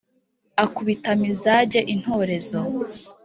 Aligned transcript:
akubita 0.63 1.09
mizage 1.21 1.79
intorezo, 1.93 2.59